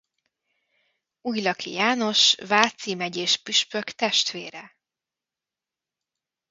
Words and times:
Újlaki 1.21 1.71
János 1.71 2.35
váci 2.35 2.95
megyéspüspök 2.95 3.83
testvére. 3.83 4.77